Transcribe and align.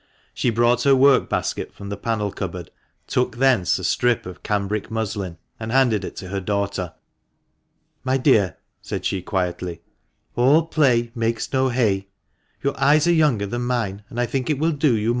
She 0.33 0.49
brought 0.49 0.81
her 0.81 0.95
work 0.95 1.29
basket 1.29 1.75
from 1.75 1.89
the 1.89 1.95
panel 1.95 2.31
cupboard, 2.31 2.71
took 3.05 3.37
thence 3.37 3.77
a 3.77 3.83
strip 3.83 4.25
of 4.25 4.41
cambric 4.41 4.89
muslin, 4.89 5.37
and 5.59 5.71
handed 5.71 6.03
it 6.03 6.15
to 6.15 6.29
her 6.29 6.39
daughter." 6.41 6.95
My 8.03 8.17
dear," 8.17 8.57
said 8.81 9.05
she, 9.05 9.21
quietly, 9.21 9.81
"'all 10.35 10.65
play 10.65 11.11
makes 11.13 11.53
no 11.53 11.69
hay.' 11.69 12.07
Your 12.63 12.73
eyes 12.81 13.05
are 13.05 13.13
younger 13.13 13.45
than 13.45 13.61
mine, 13.65 14.01
and 14.09 14.19
I 14.19 14.25
think 14.25 14.49
it 14.49 14.57
will 14.57 14.71
do 14.71 14.73
you 14.73 14.79
372 14.79 14.87
THE 14.87 14.89
MANCHESTER 14.99 15.07
MAN. 15.09 15.09